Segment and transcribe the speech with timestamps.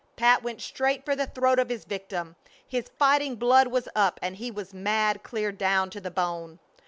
[0.15, 2.35] Pat went straight for the throat of his victim.
[2.67, 6.57] His fighting blood was up and he was mad clear down to the bone.